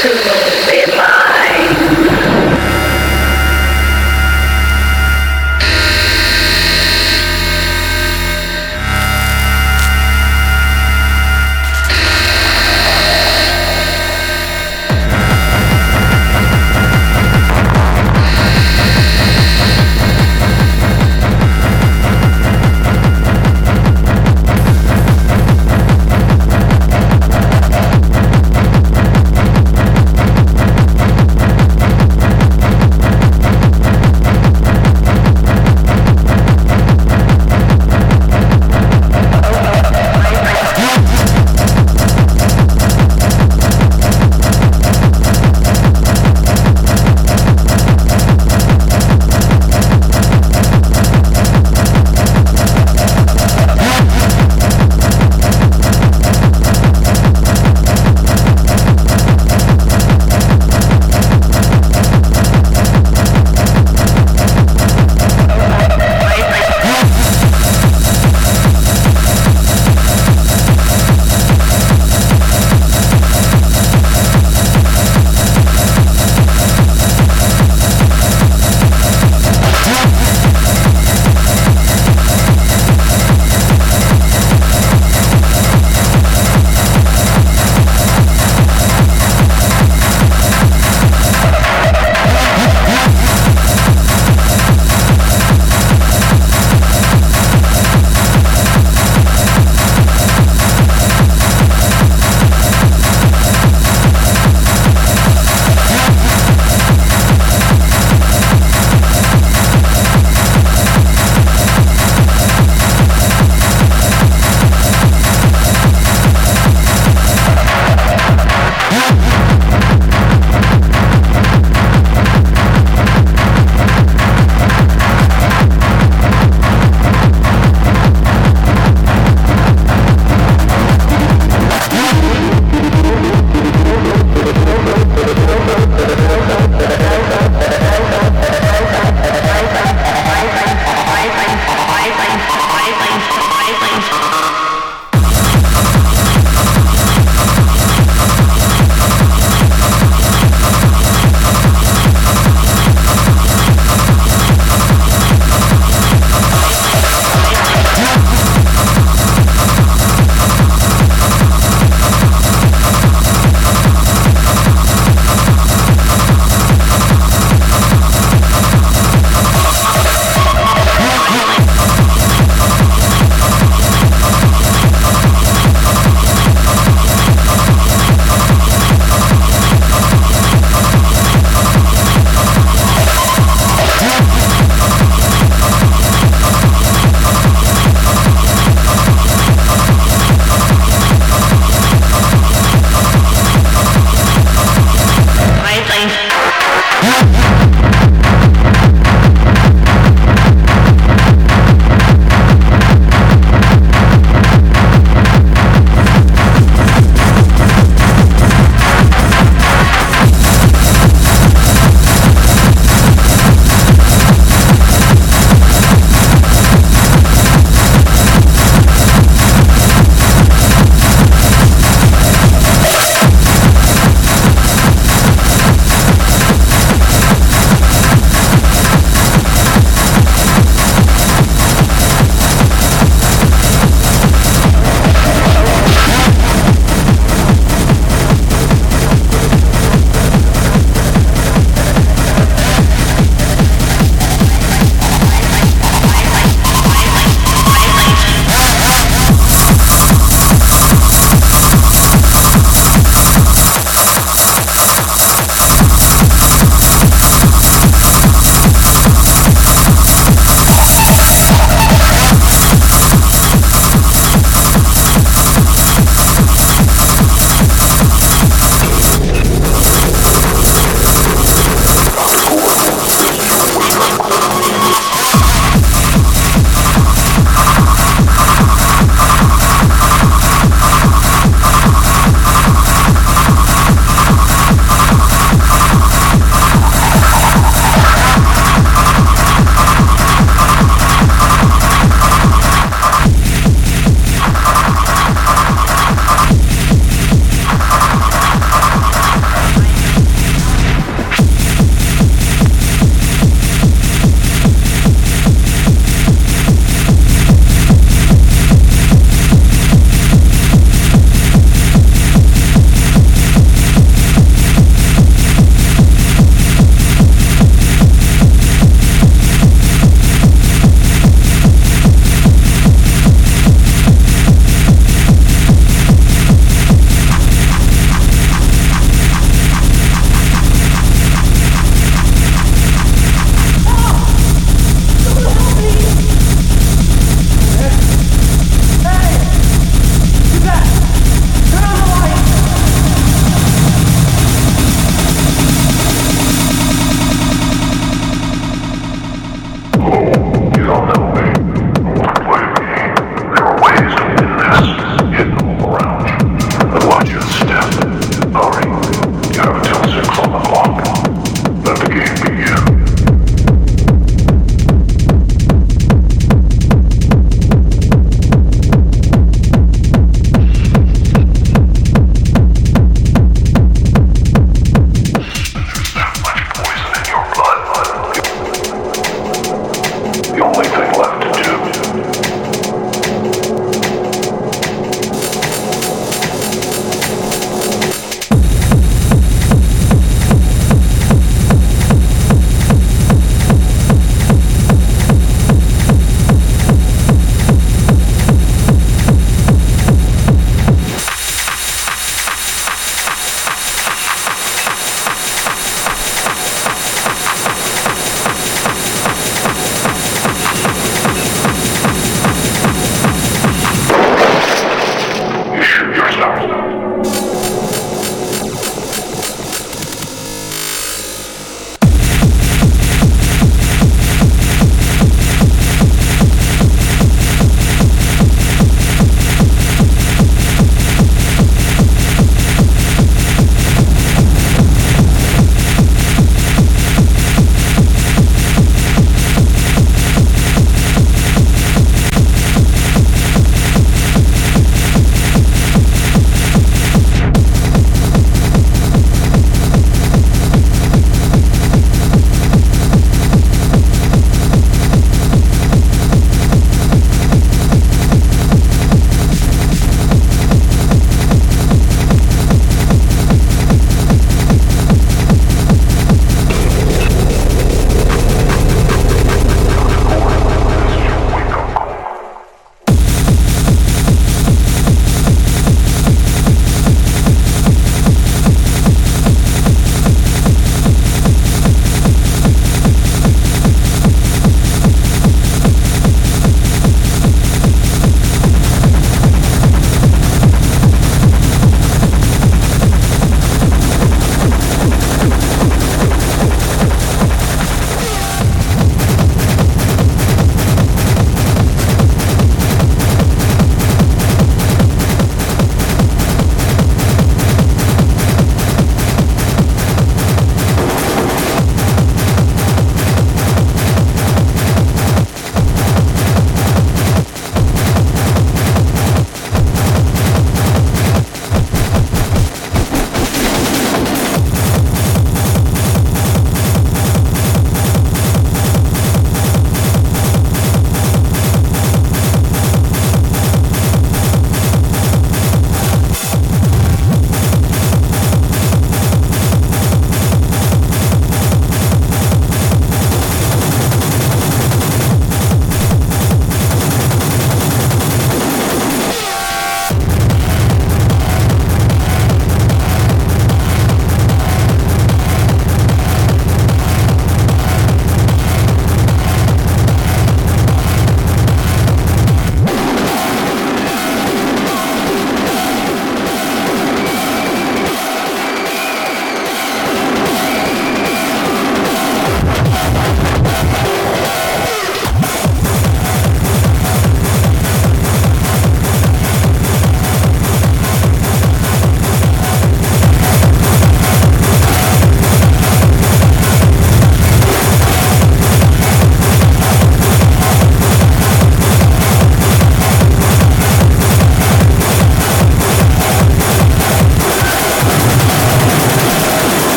criminal 0.00 0.44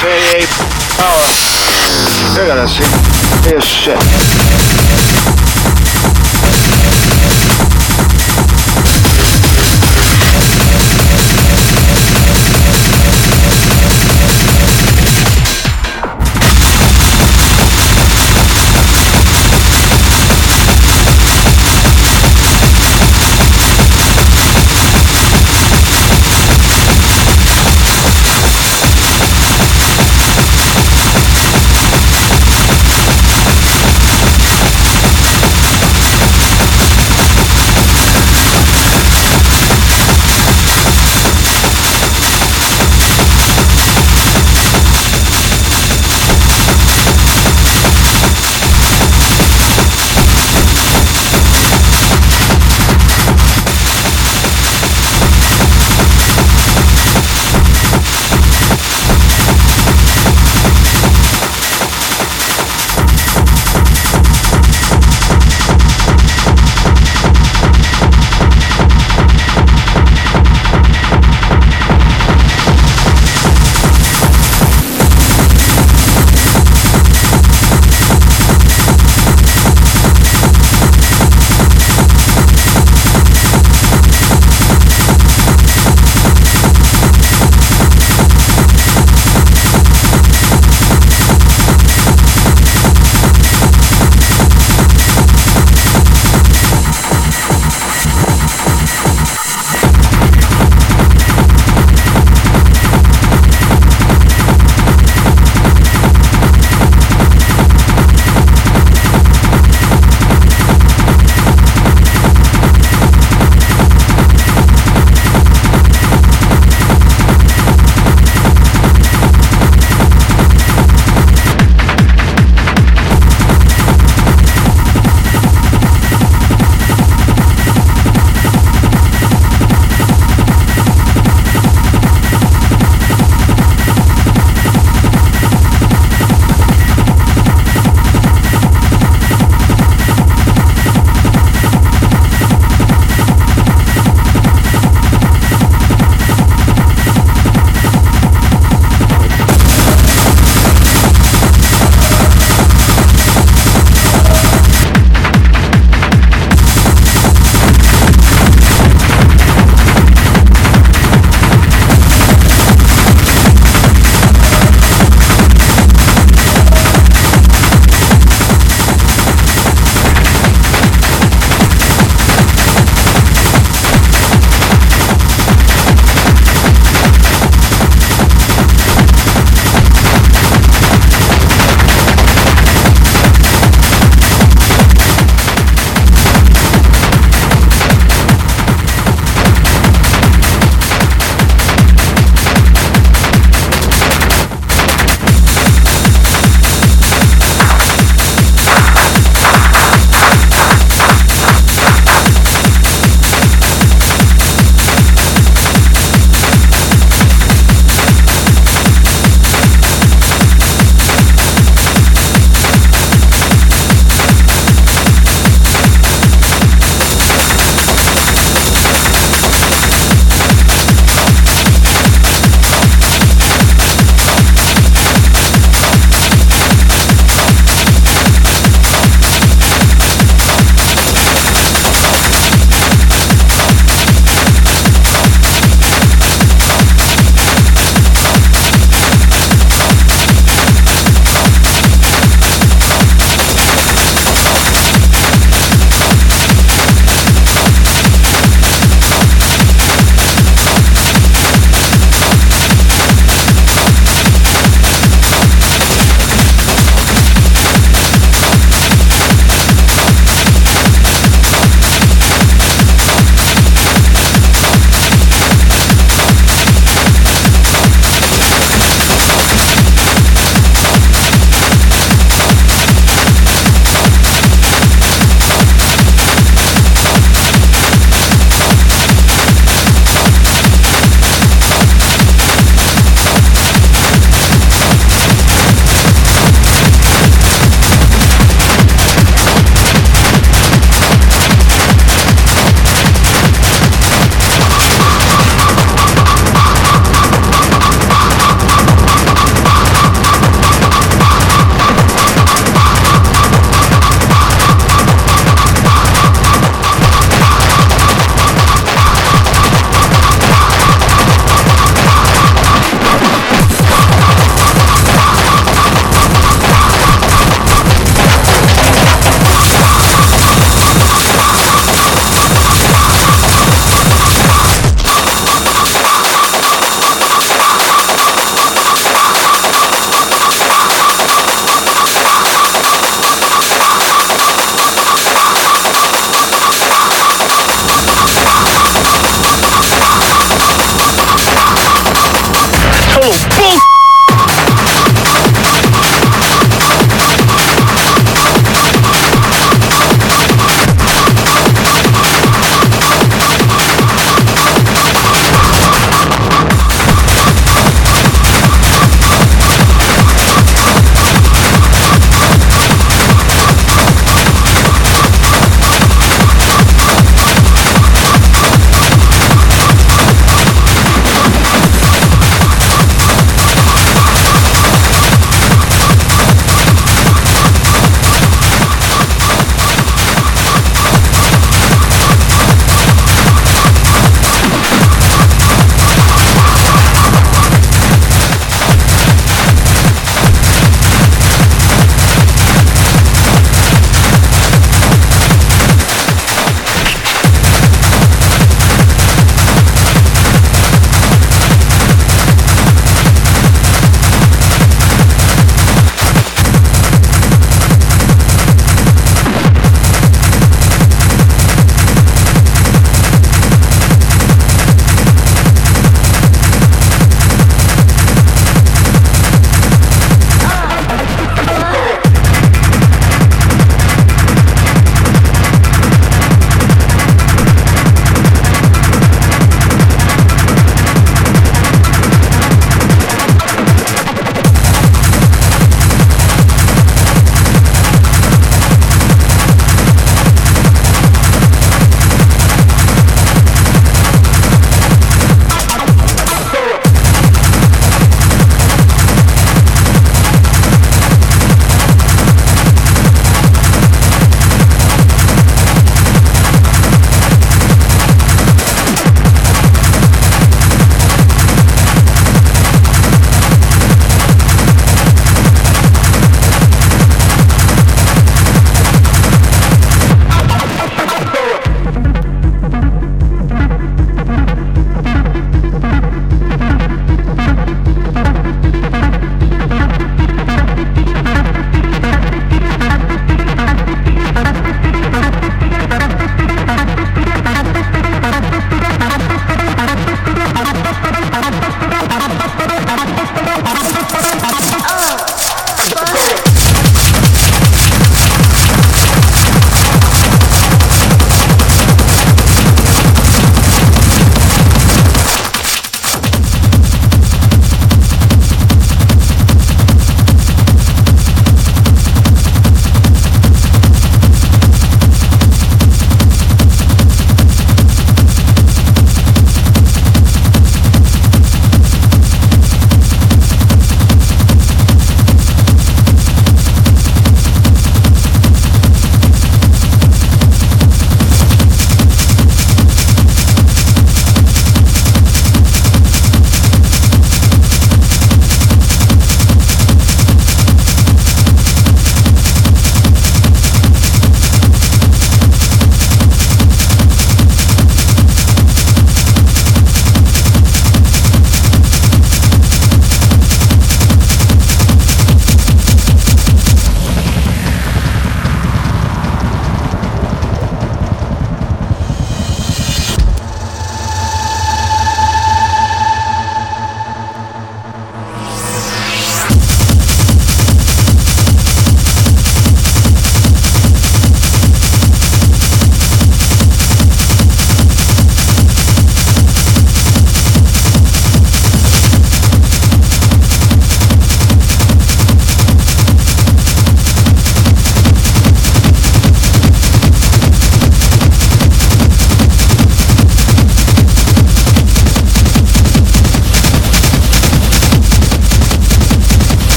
V8 0.00 0.48
power. 0.96 1.28
You're 2.34 2.46
gonna 2.46 2.66
see 2.66 2.84
this 3.44 3.64
shit. 3.64 4.69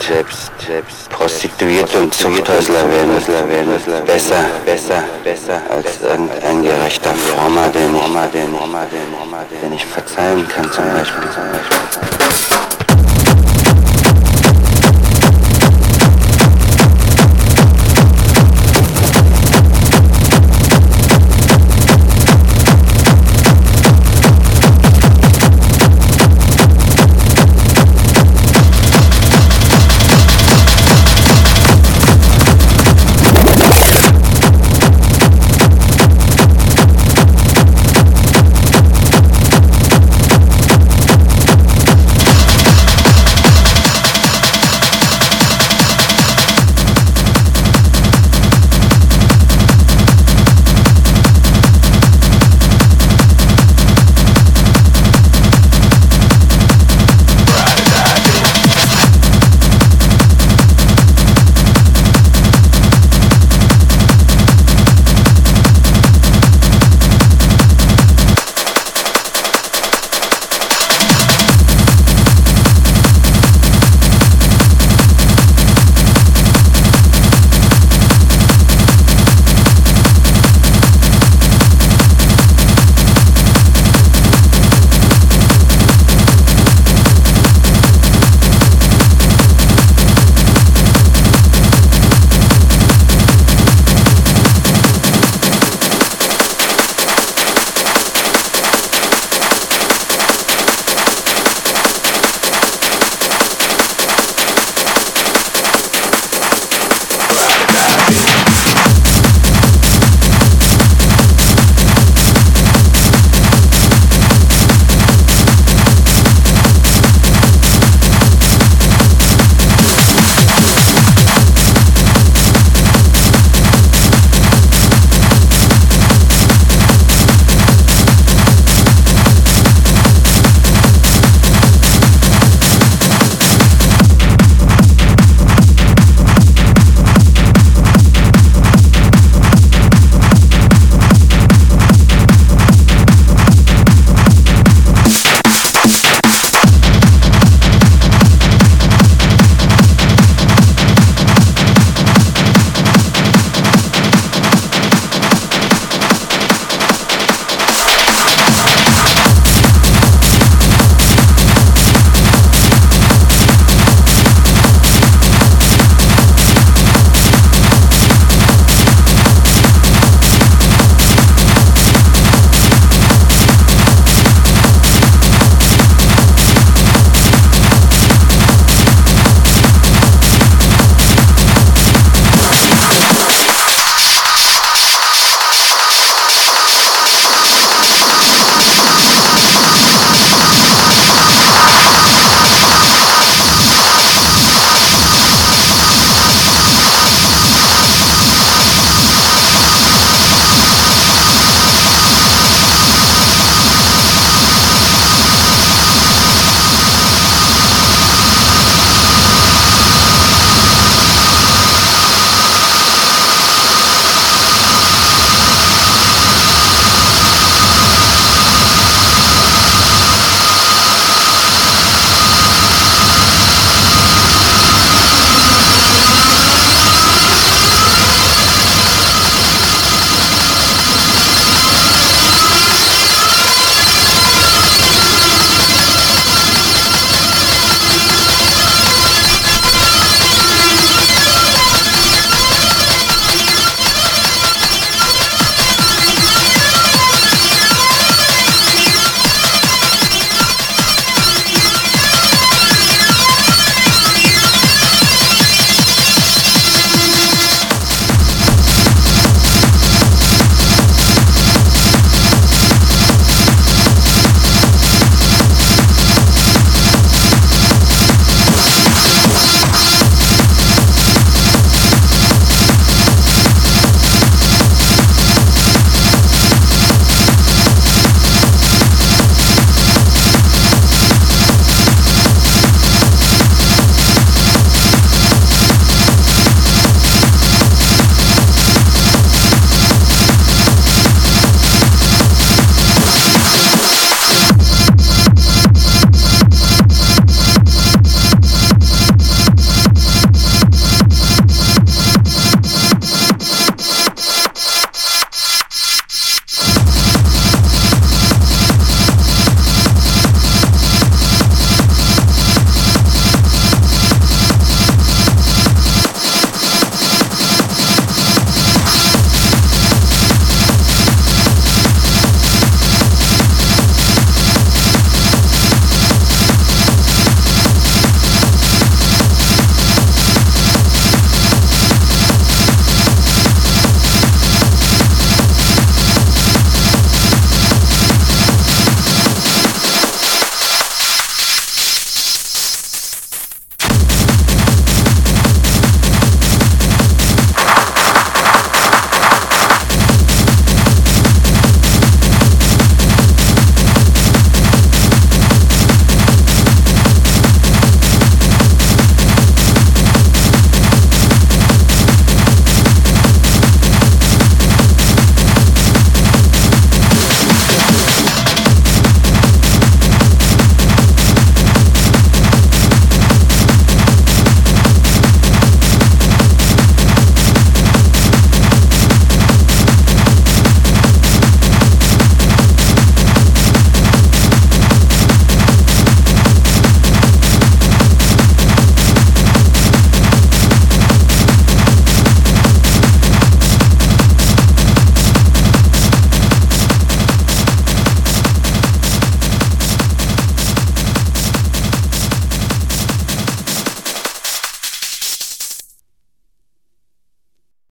Selbst, 0.00 0.52
selbst 0.66 1.10
Prostituierte 1.10 1.98
und 1.98 2.14
Zuchthäusler 2.14 2.90
werden, 2.90 3.10
werden 3.48 4.04
besser, 4.06 4.44
besser, 4.64 5.02
besser 5.24 5.60
als 5.70 6.00
irgendein 6.02 6.62
gerechter 6.62 7.14
Frommer, 7.14 7.68
den 7.68 7.94
ich, 7.94 9.60
den 9.60 9.72
ich 9.72 9.86
verzeihen 9.86 10.46
kann 10.48 10.70
zum 10.72 10.84
Beispiel. 10.92 11.30
Zum 11.30 11.42
Beispiel. 11.52 12.25